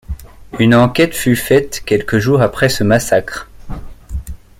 Une 0.57 0.73
enquête 0.73 1.13
fut 1.13 1.35
faite 1.35 1.81
quelque 1.85 2.17
jour 2.17 2.41
après 2.41 2.69
ce 2.69 2.83
massacre. 2.83 3.47